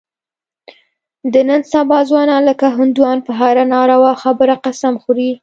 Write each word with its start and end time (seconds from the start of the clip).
د 1.33 1.35
نن 1.49 1.61
سبا 1.73 1.99
ځوانان 2.09 2.41
لکه 2.49 2.67
هندوان 2.77 3.17
په 3.25 3.31
هره 3.39 3.63
ناروا 3.75 4.13
خبره 4.23 4.55
قسم 4.65 4.93
خوري. 5.03 5.31